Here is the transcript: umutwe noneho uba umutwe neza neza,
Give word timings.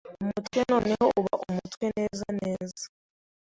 umutwe 0.23 0.59
noneho 0.71 1.05
uba 1.19 1.33
umutwe 1.47 1.85
neza 1.97 2.25
neza, 2.39 2.83